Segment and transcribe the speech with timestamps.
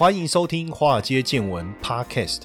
[0.00, 2.44] 欢迎收听《华尔街见闻》Podcast。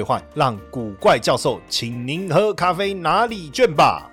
[0.03, 4.07] 换让古怪教授请您喝咖啡拿礼券吧。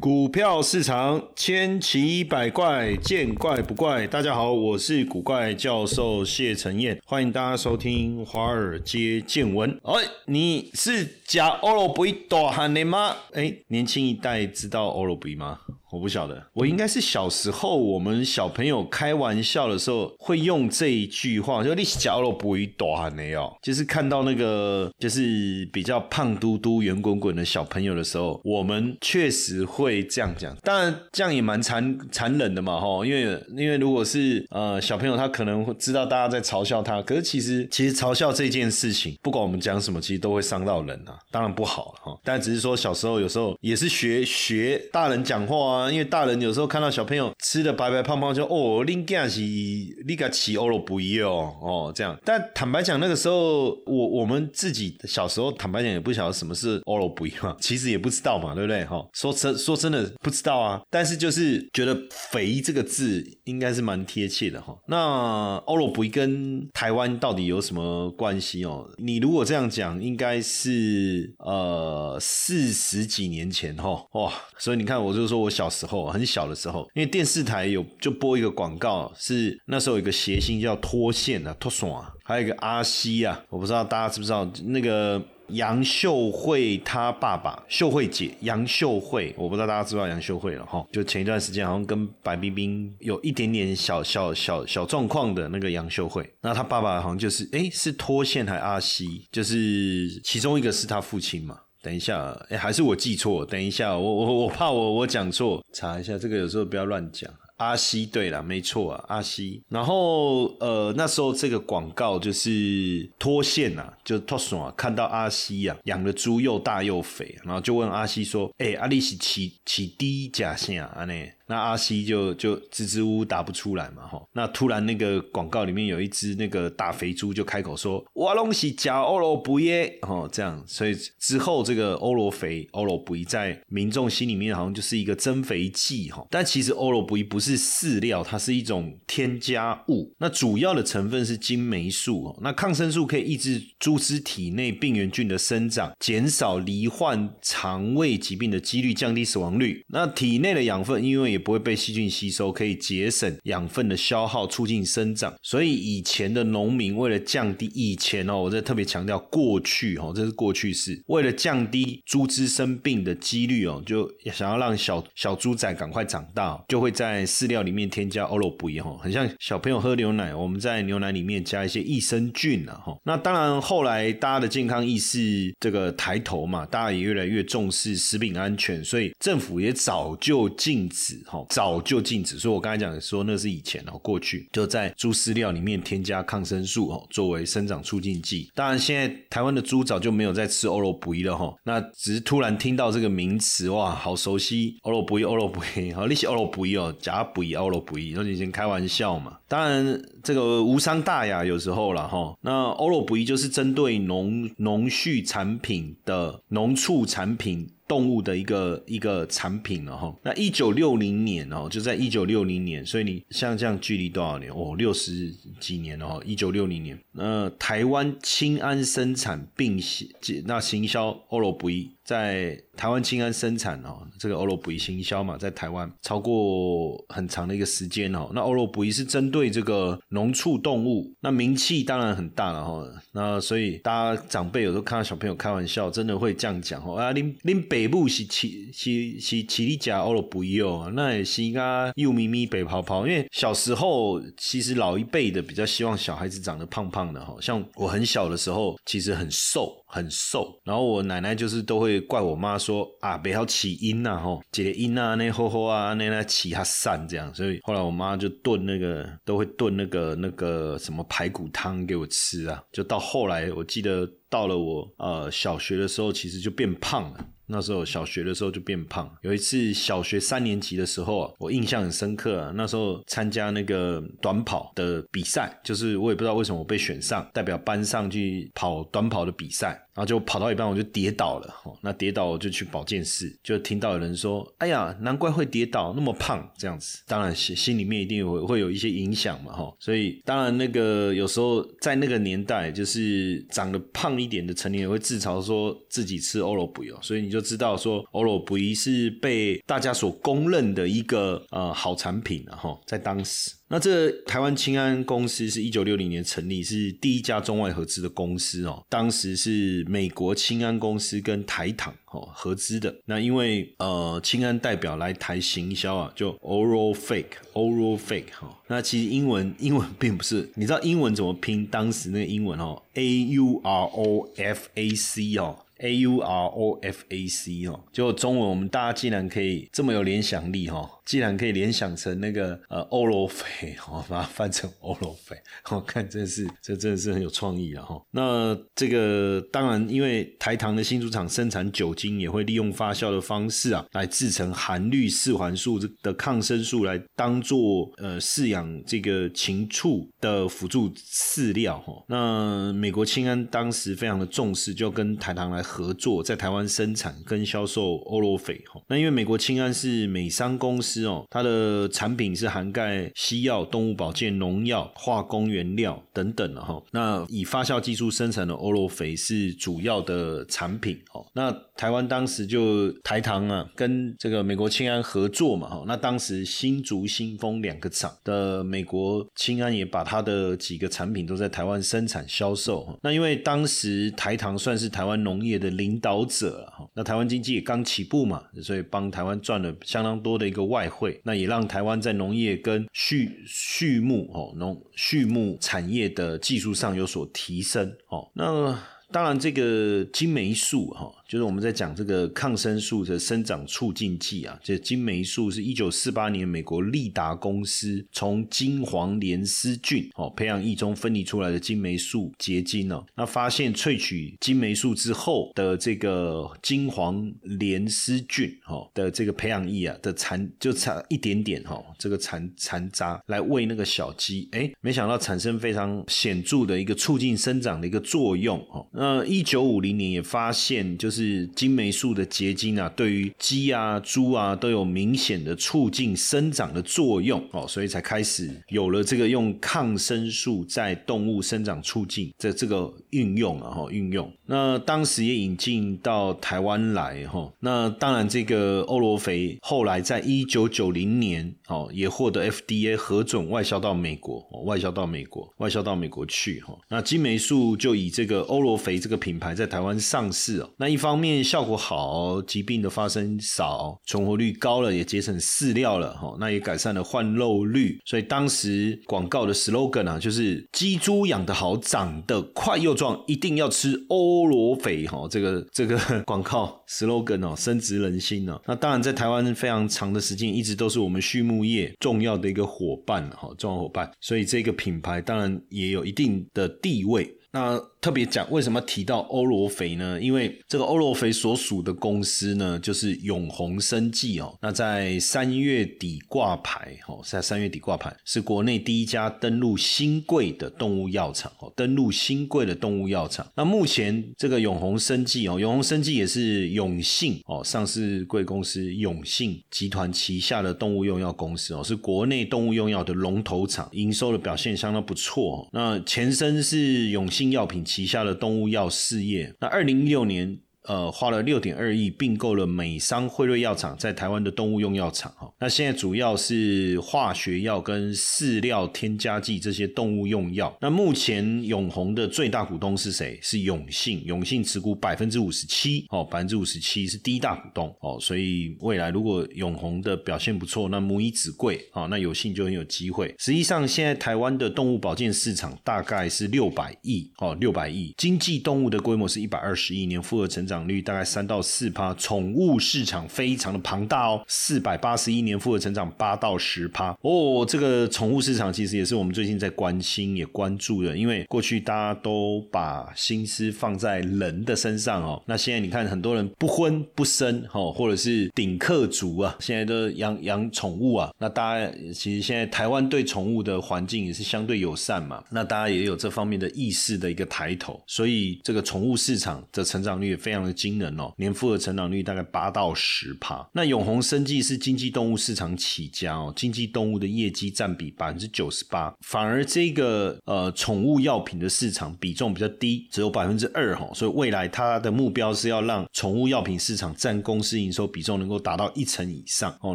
[0.00, 4.04] 股票市场千奇百怪，见怪不怪。
[4.04, 9.70] 大家好，我是古怪教授谢承彦，欢迎大家收听华尔街见闻。
[9.84, 9.94] 哎，
[10.26, 13.14] 你是假欧罗比大汉的吗？
[13.34, 15.60] 哎，年轻一代知道欧罗比吗？
[15.92, 30.56] 我不晓得，我应该是小时候我们小朋友开玩笑的时候会用这一句话，就你假如不会短的哦，就是看到那个就是比较胖嘟嘟、圆滚滚的小朋友的时候，我们确实会这样讲。
[30.62, 42.18] 当然这样也蛮残残忍的嘛，哈，因为因为如果是呃小朋友，他可能会知道大家在嘲笑他，可是其实其实嘲笑这件事情，不管我们讲什么，其实都会伤到人啊，当然不好哈。
[42.24, 45.81] 但只是说小时候有时候也是学学大人讲话啊。
[45.90, 52.16] 因为大人有时候看到小朋友吃的白白胖胖，就哦，你家是你个起欧罗不一哦哦这样。
[52.24, 58.84] 但坦白讲，那个时候我我们自己小时候，坦白讲也不晓得什么是欧罗不一嘛， 其实也不知道嘛，对不对？
[58.84, 60.80] 哈，说真说真的不知道啊。
[60.88, 61.96] 但是就是觉得
[62.30, 64.76] 肥这个字应该是蛮贴切的哈。
[64.86, 68.88] 那欧罗不一跟台湾到底有什么关系哦？
[68.98, 75.71] 你如果这样讲，应该是呃四十几年前哈哇，所以你看，我就说我小。
[75.72, 101.58] 时候很小的时候，因为电视台有就播一个广告，是那时候有一个谐星叫脱线啊，脱爽，还有一个阿西啊，我不知道大家知不知道那个杨秀慧她爸爸秀慧姐杨秀慧，我不知道大家知不知道杨秀慧了哈，就前一段时间好像跟白冰冰有一点点小小小小状况的那个杨秀慧，那他爸爸好像就是哎是脱线还阿西，就是其中一个是他父亲嘛。
[101.82, 103.44] 等一下，哎，还是我记错？
[103.44, 107.28] 等一下，我我我怕我我讲错，查一下这个，有时候不要乱讲。
[107.56, 109.62] 阿西，对了，没错啊，阿西。
[109.68, 121.14] 然后呃，那时候这个广告就是脱线啊，就脱爽啊，看到阿西啊养的猪又大又肥，然后就问阿西说：“哎，阿力是起起低假线啊？”呢？
[121.52, 124.18] 那阿西就就支支吾吾答不出来嘛，哈。
[124.32, 136.26] 那突然那个广告里面有一只那个大肥猪就开口说：“我拢是假欧罗布耶。”哦，这样，所以之后这个欧罗肥、欧罗布在民众心里面好像就是一个增肥剂，哈。
[136.30, 140.10] 但其实欧罗布不是饲料，它是一种添加物。
[140.18, 142.38] 那主要的成分是金霉素，哦。
[142.40, 149.84] 那抗生素可以抑制猪只体内病原菌的生长，减少罹患肠胃疾病的几率，降低死亡率。
[149.88, 155.34] 那体内的养分因为也不会被细菌吸收，可以节省养分的消耗，促进生长。
[155.42, 161.02] 所以以前的农民为了降低以前哦，我这特别强调过去哦，这是过去式。
[161.08, 172.96] 为了降低猪只生病的几率哦，就想要让小小猪仔赶快长大，就会在饲料里面添加欧罗布伊哈，很像小朋友喝牛奶，我们在牛奶里面加一些益生菌啊哈。
[173.04, 181.21] 那当然后来大家的健康意识这个抬头嘛，大家也越来越重视食品安全，所以政府也早就禁止。
[181.48, 188.50] 早就禁止，所以我刚才讲说那是以前哦，过去就在猪饲料里面添加抗生素哦，作为生长促进剂。
[188.54, 191.54] 当然，现在台湾的猪早就没有在吃欧罗布伊了哈。
[191.64, 199.38] 那只是突然听到这个名词，哇，好熟悉，欧罗布伊，欧罗布伊， 好，那些欧罗布伊哦，假布伊，欧罗布伊，那以前开玩笑嘛。
[199.48, 202.34] 当然，这个无伤大雅，有时候了哈。
[202.40, 207.68] 那欧罗布伊就是针对农农畜产品的农畜产品。
[207.92, 214.74] 动物的一个一个产品了哈，那一九六零年哦，就在一九六零年，所以你像这样距离多少年哦？
[214.78, 215.30] 六十
[215.60, 220.08] 几年了哈，一九六零年，那台湾清安生产并行
[220.46, 221.90] 那行销欧罗不易。
[222.04, 228.30] 在台湾清安生产哦，这个欧罗布伊行销嘛，在台湾超过很长的一个时间哦。
[228.34, 232.84] 那欧罗布伊是针对这个农畜动物，那名气当然很大了哈。
[233.12, 243.06] 那所以大家长辈有时候看到小朋友开玩笑，真的会这样讲哦啊，恁恁北部是起是是起你家欧罗布伊哦，那也是啊幼咪咪北泡泡。
[243.06, 249.72] 因为小时候其实老一辈的比较希望小孩子长得胖胖的哈，像我很小的时候其实很瘦。
[249.92, 250.58] 很瘦。
[250.64, 257.32] 然后我奶奶就是都会怪我妈说啊，不要起音呐吼，姐姐音啊那吼吼啊那那起他散这样。
[257.34, 262.60] 所以后来我妈就炖那个都会炖那个那个什么排骨汤给我吃啊。
[262.72, 267.26] 就到后来我记得到了我呃小学的时候，其实就变胖了。
[267.46, 269.10] 那时候小学的时候就变胖。
[269.22, 272.52] 有一次小学三年级的时候啊，我印象很深刻啊。
[272.54, 279.78] 那时候参加那个短跑的比赛，就是我也不知道为什么我被选上，代表班上去跑短跑的比赛。
[279.94, 281.54] 然后就跑到一半，我就跌倒了。
[281.64, 289.72] 哦，那跌倒我就去保健室，就听到有人说：“哎呀，难怪会跌倒，那么胖这样子。”当然心心里面一定会会有一些影响嘛，哈。
[289.78, 303.52] 所以当然那个有时候在那个年代，就是长得胖一点的成年人会自嘲说自己吃欧罗布哦，所以你就知道说欧罗布是被大家所公认的一个呃好产品了哈，在当时。
[303.72, 308.84] 那这台湾清安公司是一九六零年成立，是第一家中外合资的公司哦。
[308.90, 312.94] 当时是美国清安公司跟台糖哦合资的。
[313.06, 318.60] 那因为呃清安代表来台行销啊，就 oral fake oral fake 哈。
[318.66, 321.66] 那其实英文英文并不是，你知道英文怎么拼？
[321.66, 325.56] 当时那个英文哦，a u r o f a c 哦。
[325.82, 335.36] A U R O F A C 哦，就中文我们大家竟然可以这么有联想力哈，竟然可以联想成那个呃欧罗菲 哦，把它翻成欧罗菲，
[335.70, 338.00] 我 看真是这真的是很有创意了哈。
[338.12, 352.04] 那这个当然，因为台糖的新竹厂生产酒精，也会利用发酵的方式啊，来制成含氯四环素的抗生素，来当做呃饲养这个禽畜的辅助饲料哈。
[352.06, 355.60] 那美国清安当时非常的重视，就跟台糖来。
[355.72, 366.82] 合作在台湾生产跟销售欧罗菲哈，那因为美国清安是美商公司哦，它的产品是涵盖西药、动物保健、农药、化工原料等等的哈。
[366.90, 371.24] 那以发酵技术生产的欧罗菲是主要的产品哦。
[371.32, 375.84] 那台湾当时就台糖啊，跟这个美国清安合作嘛哈。
[375.86, 382.86] 那当时新竹、新丰两个厂的美国清安也把它的几个产品都在台湾生产销售。
[383.02, 385.61] 那因为当时台糖算是台湾农业。
[385.62, 398.76] 的领导者哈，那台湾经济也刚起步嘛，所以帮台湾赚了相当多的一个外汇，那也让台湾在农业跟畜畜牧哦农畜牧产业的技术上有所提升哦，那。
[399.12, 404.60] 当然，这个金霉素哈，就是我们在讲这个抗生素的生长促进剂啊。
[404.62, 413.02] 这金霉素是一九四八年美国利达公司从金黄连丝菌哦培养液中分离出来的金霉素结晶哦。
[413.16, 428.86] 那发现萃取金霉素之后的这个金黄连丝菌哦的这个培养液啊的残就差一点点哈，这个残残渣来喂那个小鸡，哎，没想到产生非常显著的一个促进生长的一个作用哦。
[428.92, 444.30] 那一九五零年也发现，就是是金霉素的结晶啊，对于鸡啊、猪啊都有明显的促进生长的作用哦，所以才开始有了这个用抗生素在动物生长促进的这个运用啊哈运用。
[444.46, 447.50] 那当时也引进到台湾来哈。
[447.60, 456.78] 那当然，这个欧罗肥后来在一九九零年哦，也获得 FDA 核准外销到美国，哦外销到美国，外销到美国去哈。
[456.88, 458.92] 那金霉素就以这个欧罗肥。
[459.02, 478.60] 这个品牌在台湾上市哦，那一方面效果好，疾病的发生少，存活率高了，也节省饲料了哈，那也改善了换肉率，所以当时广告的 slogan 啊，就是鸡猪养得好，长得快又壮，一定要吃欧罗肥哈，这个这个 广告 slogan 哦，深植人心哦。
[478.66, 487.36] 那当然在台湾非常长的时间，一直都是我们畜牧业重要的一个伙伴哈，重要伙伴，所以这个品牌当然也有一定的地位。
[487.52, 490.18] 那特别讲为什么提到欧罗肥呢？
[490.18, 494.56] 因为这个欧罗肥所属的公司呢，就是永宏生技哦。
[494.62, 501.70] 那在三月底挂牌哦，在三月底挂牌，是国内第一家登陆新贵的动物药厂哦。
[501.76, 503.46] 登陆新贵的动物药厂。
[503.54, 515.68] 那目前这个永宏生技哦，永宏生技也是永信哦上市贵公司永信集团旗下的动物用药公司哦，是国内动物用药的龙头厂，营收的表现相当不错。
[515.70, 517.41] 那前身是永信。
[517.42, 525.52] 新药品旗下的动物药事业，那二零一六年呃花了六点二亿并购了美商辉瑞药厂在台湾的动物用药厂哈。
[525.60, 530.76] 那现在主要是化学药跟饲料添加剂这些动物用药。
[530.80, 533.38] 那目前永红的最大股东是谁？
[533.42, 538.18] 是永信，永信持股百分之五十七哦，百分之五十七是第一大股东哦。
[538.20, 543.34] 所以未来如果永红的表现不错，那母以子贵啊，那有信就很有机会。
[543.38, 548.14] 实际上现在台湾的动物保健市场大概是六百亿哦，六百亿。
[548.16, 557.66] 经济动物的规模是一百二十亿年复合成长长率大概三到四趴，宠物市场非常的庞大哦，四百八十一年复合成长八到十趴哦。
[557.68, 578.00] 这个宠物市场其实也是我们最近在关心也关注的，因为过去大家都把心思放在人的身上哦，那现在你看很多人不婚不生哦，或者是顶客族啊，现在都养养宠物啊，那大家其实现在台湾对宠物的环境也是相对友善嘛，那大家也有这方面的意识的一个抬头。
[578.06, 583.66] 所以这个宠物市场的成长率也非常的惊人哦，年复合成长率大概八到十趴。
[583.72, 594.08] 那永红生技是经济动物市场起家哦，经济动物的业绩占比百分之九十八，反而这个呃宠物药品的市场比重比较低，只有百分之二哈。
[594.14, 599.94] 所以未来它的目标是要让宠物药品市场占公司营收比重能够达到一成以上哦，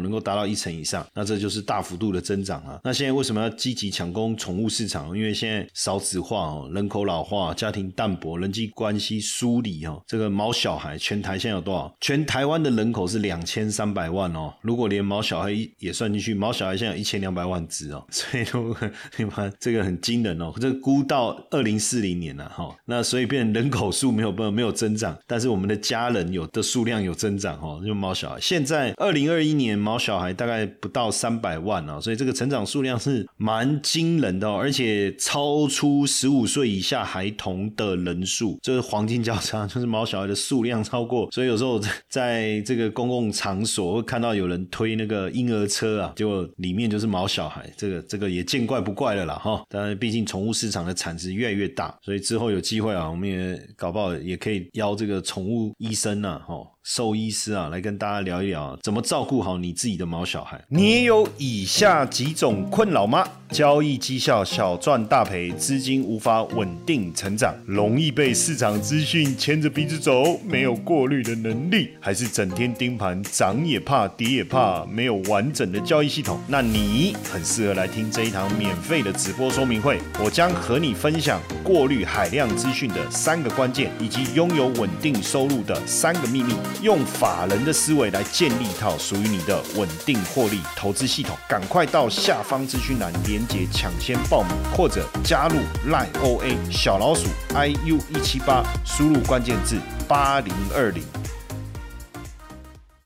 [0.00, 2.78] 能够达到一成以上，那这就是大幅度的增长啊。
[2.84, 5.16] 那现在为什么要积极抢攻宠物市场？
[5.16, 7.88] 因为现在少子化哦，人口老化，家庭。
[7.98, 11.94] 淡薄人际关系疏离哦，这个毛小孩全台现在有多少？
[12.00, 18.76] 全台湾的人口是两千三百万哦，如果连毛小孩也算进去，毛小孩现在有一千两百万只哦， 所以说
[19.16, 37.98] 你们这个很惊人哦，这估到二零四零年了哈，那所以变人口数没有没有没有增长，但是我们的家人有的数量有增长哈，就毛小孩现在二零二一年毛小孩大概不到三百万啊，所以这个成长数量是蛮惊人的哦，而且超出十五岁以下孩童的。
[37.98, 41.78] 人数就是黄金交叉， 就是毛小孩的数量超过，所以有时候
[42.08, 49.62] 在这个公共场所会看到有人推那个婴儿车啊，结果里面就是毛小孩，这个这个也见怪不怪了啦哈。
[49.68, 56.54] 当然，毕竟宠物市场的产值越来越大，所以之后有机会啊，我们也搞不好也可以邀这个宠物医生啊，哈。
[56.88, 60.58] 兽医师啊，来跟大家聊一聊怎么照顾好你自己的毛小孩。
[60.68, 63.28] 你也有以下几种困扰吗？
[63.50, 76.40] 交易绩效小赚大赔，资金无法稳定成长，容易被市场资讯牵着鼻子走，没有过滤的能力，还是整天盯盘，涨也怕，跌也怕，没有完整的交易系统？
[76.46, 79.98] 那你很适合来听这一堂免费的直播说明会。
[80.24, 86.54] 我将和你分享过滤海量资讯的三个关键，以及拥有稳定收入的三个秘密。
[86.80, 95.56] 用法人的思维来建立一套属于你的稳定获利投资系统，赶快到下方资讯栏连接抢先报名，或者加入
[95.90, 101.02] Line OA 小老鼠 iu 一七八，输入关键字八零二零。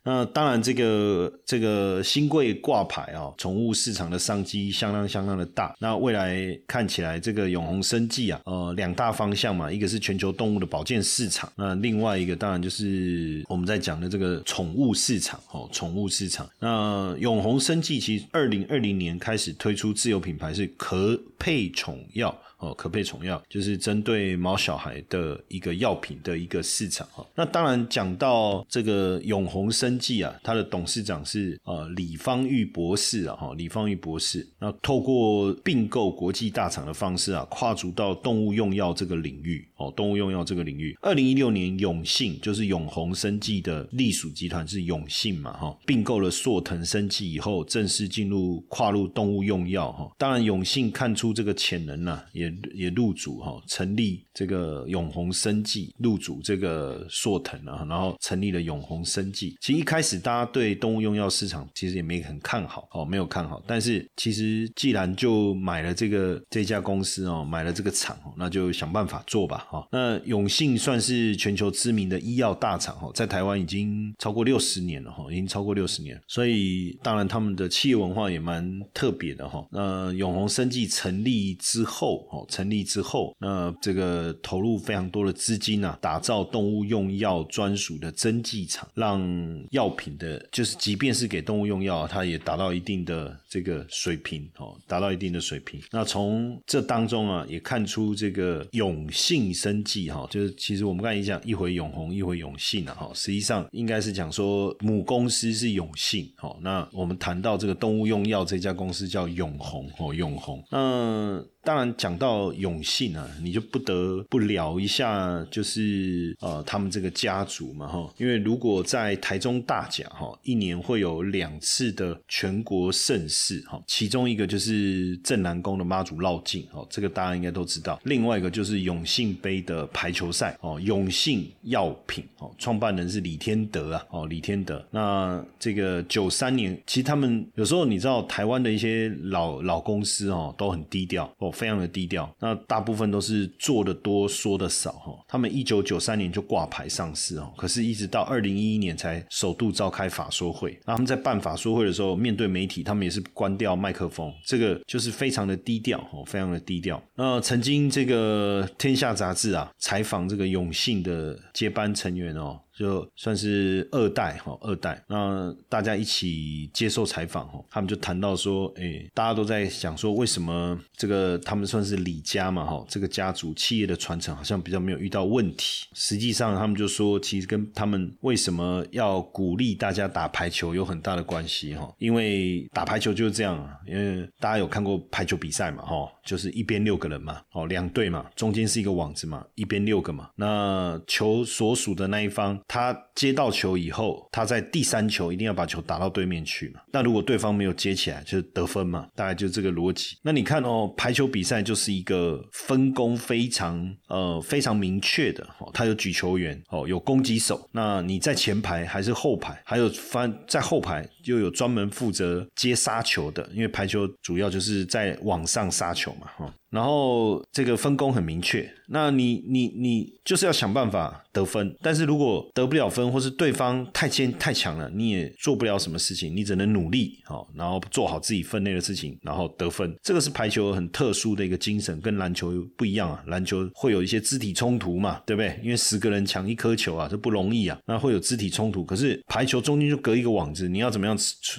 [0.05, 5.75] 那当然，这个这个新贵挂牌啊，宠物市场的商机相当相当的大。
[5.79, 16.49] 那未来看起来，这个永恒生计啊，呃，两大方向嘛，一个是全球动物的保健市场，那另外一个当然就是我们在讲的这个宠物市场哦，宠物市场。
[16.59, 22.33] 那永恒生计其实二零二零年开始推出自有品牌，是可配宠药。
[22.63, 27.27] 哦，可配宠药就是针对毛小孩的一个药品的一个市场哈。
[27.35, 34.49] 那当然讲到这个永红生技啊，它的董事长是呃李方玉博士啊哈，李方玉博士。
[34.61, 40.97] 那透过并购国际大厂的方式啊，跨足到动物用药这个领域哦，动物用药这个领域。
[41.03, 50.09] 二零一六年永信就是永红生技的隶属集团是永信嘛哈，并购了硕腾生技以后，正式进入跨入动物用药哈。
[50.17, 52.53] 当然永信看出这个潜能呐，也。
[52.75, 59.57] 也入主哈，成立这个永红生技，入主这个硕腾啊，然后成立了永红生技。
[59.61, 63.63] 其实一开始大家对动物用药市场其实也没很看好哦，没有看好。
[63.67, 69.87] 但是其实既然就买了这个这家公司哦，买了这个厂哦，那就想办法做吧哈。
[69.93, 76.21] 那永信算是全球知名的医药大厂哈，在台湾已经超过六十年了哈，已经超过六十年。
[76.27, 79.67] 所以当然他们的企业文化也蛮特别的哈。
[79.71, 82.47] 那永红生技成立之后哦。
[82.49, 89.23] 成立之后，那这个投入非常多的资金啊，打造动物用药专属的针剂厂，让
[89.71, 95.81] 药品的，就是即便是给动物用药，它也达到一定的这个水平哦，达到一定的水平。
[95.91, 106.55] 那从这当中啊，也看出这个永信生技哈，就是其实我们刚才讲一回永红，一回永信啊哈，实际上应该是讲说母公司是永信哦。
[106.61, 110.63] 那我们谈到这个动物用药这家公司叫永红哦，永红。
[110.71, 111.52] 那ん。
[111.65, 128.01] 当然讲到永信啊，你就不得不聊一下，就是呃他们这个家族嘛哈，因为如果在台中大甲哈，一年会有两次的全国盛事哈，其中一个就是镇南宫的妈祖绕境哦，这个大家应该都知道。
[128.05, 134.85] 另外一个就是永信杯的排球赛哦，永信药品哦，创办人是李天德啊哦，李天德。
[134.91, 142.29] 那这个九三年，其实他们有时候你知道台湾的一些老老公司哦，都很低调哦，非常的低调。
[142.41, 145.13] 那大部分都是做的多说的少哈。
[145.29, 150.79] 他们一九九三年就挂牌上市哦，可是一直到二零一一年才首度召开法说会。
[150.87, 157.03] 那他们在办法说会的时候，面对媒体，他们也是关掉麦克风，这个就是非常的低调哦，非常的低调。
[157.15, 162.59] 那曾经这个《天下》杂志啊，采访这个永信的接班成员哦。
[162.77, 175.87] 就算是二代哈，二代那大家一起接受采访哈，他们就谈到说，哎，大家都在想说，为什么这个他们算是李家嘛哈，这个家族企业的传承好像比较没有遇到问题。
[175.93, 192.59] 实际上，他们就说，其实跟他们为什么要鼓励大家打排球有很大的关系哈，因为打排球就是这样啊，因为大家有看过排球比赛嘛哈，就是一边六个人嘛，哦，两队嘛，中间是一个网子嘛，一边六个嘛，那球所属的那一方。
[192.69, 196.81] 他接到球以后，他在第三球一定要把球打到对面去嘛。
[196.93, 199.07] 那如果对方没有接起来，就是得分嘛。
[199.15, 200.17] 大概就这个逻辑。
[200.23, 205.71] 那你看哦，排球比赛就是一个分工非常呃非常明确的哦。
[205.75, 207.69] 他有举球员哦，有攻击手。
[207.73, 209.61] 那你在前排还是后排？
[209.65, 216.62] 还有翻在后排就有专门负责接杀球的，因为排球主要就是在网上杀球嘛哈。
[216.73, 229.95] 然后这个分工很明确，那你你你就是要想办法得分，但是如果得不了分，或是对方太坚太强了，你也做不了什么事情，你只能努力好，然后做好自己分内的事情，然后得分。
[230.03, 233.23] 这个是排球很特殊的一个精神，跟篮球不一样啊。
[233.27, 235.61] 篮球会有一些肢体冲突嘛，对不对？
[235.63, 238.83] 因为十个人抢一颗球啊，这不容易啊，那会有肢体冲突。
[238.83, 241.15] 可是排球中间就隔一个网子，你要怎么样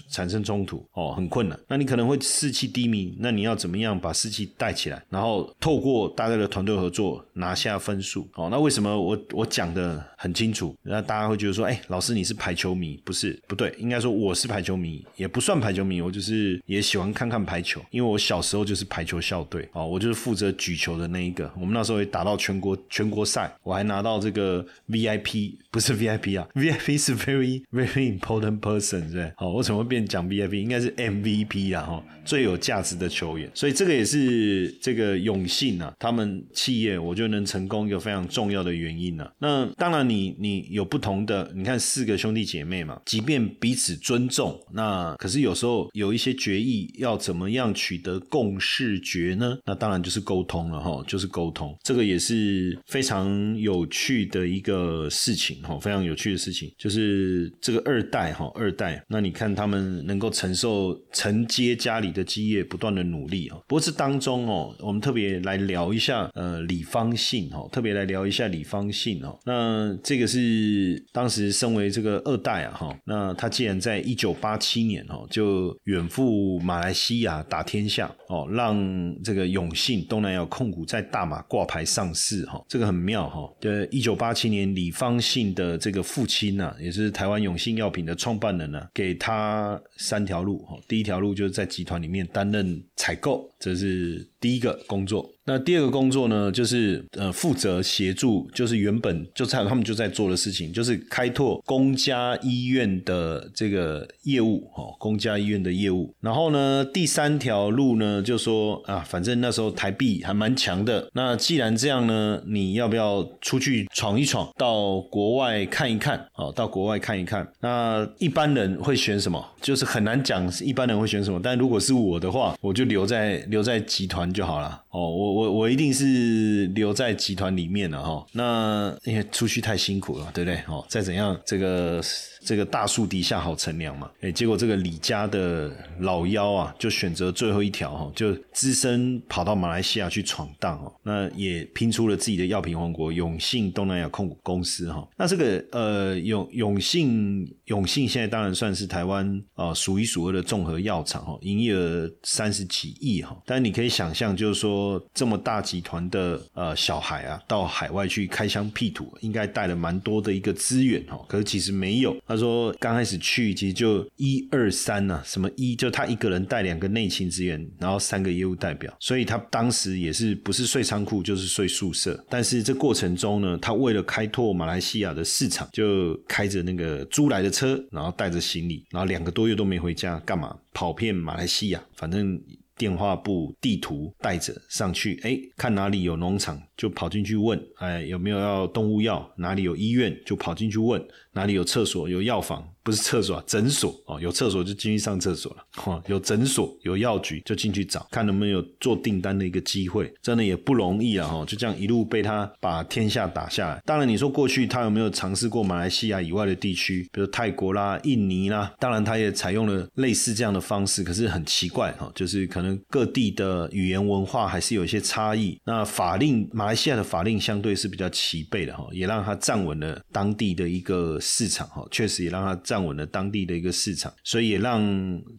[0.10, 0.84] 产生冲突？
[0.94, 1.60] 哦，很困难。
[1.68, 5.03] 那你可能会士气低迷，那你要怎么样把士气带起来？
[5.10, 10.76] 然后透过大家的团队合作拿下分数，哦，那为什么我我讲的很清楚？
[10.84, 13.40] 那大家会觉得说，哎，老师你是排球迷，不是？
[13.48, 21.52] 不对，应该说我是排球迷，也不算排球迷，我就是也喜欢看看排球，因为我小时候就是排球校队，哦，我就是负责举球的那一个。
[21.56, 30.54] 我们那时候也打到全国全国赛，我还拿到这个 VIP，不是 VIP 啊，VIP 是 very very important person，对好，我怎么会变讲 VIP？
[30.54, 33.52] 应该是 MVP 啊，哈，最有价值的球员。
[33.54, 34.94] 所以这个也是这。
[34.94, 39.28] 个永信啊，他们企业我觉得能成功一个非常重要的原因呢。
[39.40, 49.58] 那当然，你你有不同的，你看四个兄弟姐妹嘛，即便彼此尊重，那可是有时候有一些决议要怎么样取得共识决呢？
[49.66, 64.76] 那当然就是沟通了哈，就是沟通，这个也是非常有趣的一个事情哈，非常有趣的事情，就是这个二代哈，二代，那你看他们能够承受承接家里的基业，不断的努力啊，不过这当中哦。
[64.80, 69.38] 我们特别来聊一下，呃，李方信哦，特别来聊一下李方信哦。
[69.46, 78.76] 那这个是当时身为这个二代啊，哈，那他既然在一九八七年哦，就远赴马来西亚打天下哦，让
[79.24, 83.50] 这个永信东南亚控股在大马挂牌上市哈，这个很妙哈。
[83.62, 94.80] 对，一九八七年李方信的这个父亲呢，也是台湾永信药品的创办人呢，给他三条路，第一条路就是在集团里面担任采购，这是第一个。
[94.88, 95.28] 工作。
[95.46, 106.14] 那第二个工作呢，就是呃负责协助，就是原本就在他们就在做的事情，就是开拓公家医院的这个业务哦，公家医院的业务。
[106.22, 111.10] 然后呢，第三条路呢，就说啊，反正那时候台币还蛮强的。
[111.14, 116.26] 那既然这样呢，你要不要出去闯一闯，到国外看一看？
[116.36, 117.46] 哦，到国外看一看。
[117.60, 119.44] 那一般人会选什么？
[119.62, 121.40] 就是很难讲，一般人会选什么。
[121.44, 124.84] 但如果是我的话，我就留在留在集团就好了。
[124.90, 125.34] 哦，我。
[125.34, 130.58] 我我一定是留在集团里面了哈，那因为出去太辛苦了，对不对？
[130.68, 132.02] 哦，再怎样这个。
[132.46, 145.08] 这个大树底下好乘凉嘛，哎，结果这个李家的老幺啊，就选择最后一条哈，就只身跑到马来西亚去闯荡哦，那也拼出了自己的药品王国永信东南亚控股公司哈。
[145.16, 153.40] 那这个呃永永信永信现在当然算是台湾啊数一数二的综合药厂哈，营业额三十几亿哈。
[153.46, 161.24] 但你可以想象，就是说这么大集团的呃小孩啊，到海外去开疆辟土，应该带了蛮多的一个资源哦。
[161.30, 172.20] 可是其实没有，他说刚开始去其实就一二三呐，什么一就他一个人带两个内勤职员，然后三个业务代表，所以他当时也是不是睡仓库就是睡宿舍。
[172.28, 180.56] 但是这过程中呢，他为了开拓马来西亚的市场，就开着那个租来的车，然后带着行李，然后两个多月都没回家，干嘛？
[180.74, 182.42] 跑遍马来西亚，反正。
[182.76, 189.32] 电话簿、地图带着上去，哎，看哪里有农场就跑进去问，哎，有没有要动物药？
[189.38, 192.73] 哪里有医院就跑进去问，哪里有厕所、有药房。
[192.84, 195.64] 不是厕所啊，诊所哦，有厕所就进去上厕所了。
[195.72, 200.14] 哈，有诊所、有药局就进去找，看能不能有做订单的一个机会。
[200.22, 201.26] 真的也不容易啊！
[201.26, 203.82] 哈，就这样一路被他把天下打下来。
[203.86, 208.74] 当然，你说过去他有没有尝试过马来西亚以外的地区，比如泰国啦、印尼啦？
[208.80, 215.58] 当然，他也采用了类似这样的方式，可是很奇怪哈，就是可能各地的语言文化还是有一些差异。
[215.66, 222.54] 那法令，马来西亚的法令相对是比较齐备的哈，也让他站稳了当地的一个市场哈，确实也让他。
[222.74, 224.82] 站稳了当地的一个市场，所以也让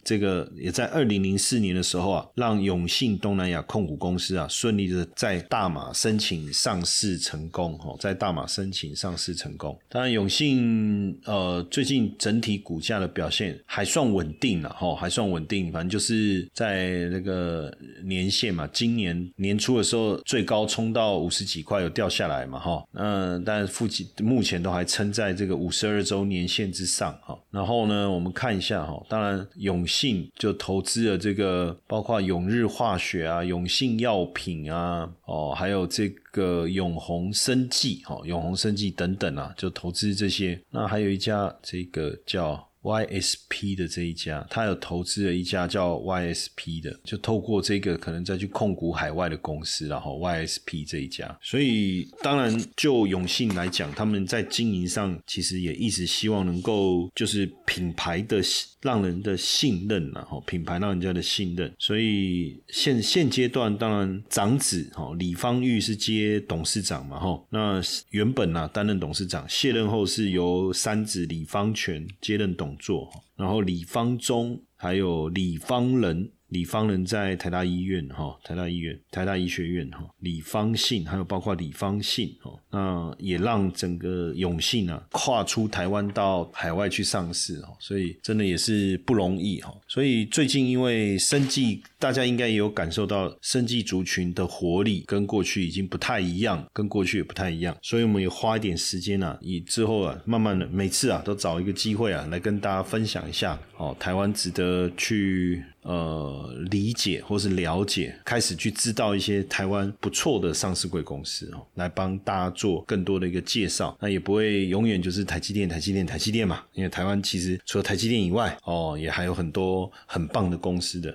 [0.05, 9.77] 这个也在二零零四年的时候啊，让永信东南亚控股公司啊顺利的在大马申请上市成功哦，在大马申请上市成功。
[9.89, 15.73] 当然，永信呃最近整体股价的表现还算稳定了哈，还算稳定。
[15.73, 22.85] 反正就是在那个年限嘛，今年年初的时候最高冲到五十几块，有掉下来嘛哈。
[22.93, 27.19] 嗯，但附近目前都还撑在这个五十二周年线之上。
[27.27, 40.61] 好，然后呢，我们看一下哈，当然永信就投资了这个，包括永日化学啊、永信药品啊，哦，还有这个永宏生技，哈，永宏生技等等啊，就投资这些。
[40.71, 42.69] 那还有一家这个叫。
[42.85, 51.37] YSP 的这一家，他有投资了一家叫 YSP 的，就透过这个可能再去控股海外的公司，然后 YSP 这一家。
[51.43, 58.43] 所以当然就永信来讲，他们在经营上其实也一直希望能够就是品牌的
[58.85, 61.75] 让人的信任，然后品牌让人家的信任。
[61.79, 72.77] 所以现现阶段当然长子哈李方玉是接董事长嘛哈，那原本呢担任董事长，卸任后是由三子李方全接任董。
[72.77, 76.31] 座，然后李方忠还有李方仁。
[76.49, 89.75] 李方仁在台大医院哈，台大医院、台大医学院哈，李方信还有包括李方信哈，那也让整个永信啊跨出台湾到海外去上市哈，所以真的也是不容易哈。
[89.89, 105.65] 所以最近因为生计，大家应该也有感受到生计族群的活力跟过去已经不太一样，跟过去也不太一样，所以我们也花一点时间啊，以之后啊，慢慢的每次啊都找一个机会啊来跟大家分享一下哦，台湾值得去。
[105.85, 113.95] 呃，理解或是了解，开始去知道一些台湾不错的上市贵公司哦，来帮大家做更多的一个介绍。
[114.01, 121.15] 那也不会永远就是台积电、台积电、台积电嘛，因为台湾其实除了台积电以外，哦，也还有很多很棒的公司的。